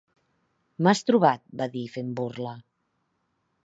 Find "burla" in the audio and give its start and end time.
2.23-2.59